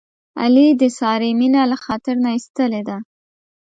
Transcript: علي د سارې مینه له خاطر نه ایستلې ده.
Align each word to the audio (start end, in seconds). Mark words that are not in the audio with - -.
علي 0.41 0.67
د 0.81 0.83
سارې 0.99 1.29
مینه 1.39 1.61
له 1.71 1.77
خاطر 1.85 2.15
نه 2.23 2.29
ایستلې 2.35 2.81
ده. 2.89 2.97